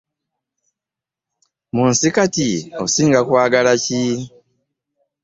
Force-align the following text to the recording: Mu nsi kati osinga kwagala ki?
Mu 1.73 1.83
nsi 1.91 2.07
kati 2.15 2.49
osinga 2.83 3.19
kwagala 3.27 3.73
ki? 3.83 4.01